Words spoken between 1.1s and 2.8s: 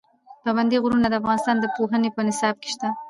افغانستان د پوهنې په نصاب کې